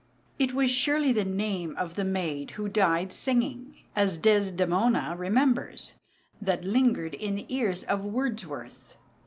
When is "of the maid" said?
1.77-2.49